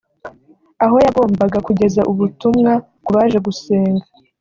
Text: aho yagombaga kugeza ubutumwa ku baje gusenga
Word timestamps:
aho 0.83 0.95
yagombaga 1.05 1.57
kugeza 1.67 2.01
ubutumwa 2.11 2.71
ku 3.03 3.09
baje 3.15 3.37
gusenga 3.45 4.05